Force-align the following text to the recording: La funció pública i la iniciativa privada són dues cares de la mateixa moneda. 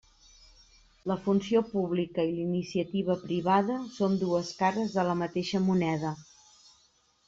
La 1.11 1.17
funció 1.25 1.61
pública 1.73 2.25
i 2.31 2.33
la 2.39 2.43
iniciativa 2.47 3.19
privada 3.29 3.79
són 4.01 4.19
dues 4.27 4.53
cares 4.65 4.99
de 5.01 5.09
la 5.13 5.19
mateixa 5.25 5.67
moneda. 5.71 6.21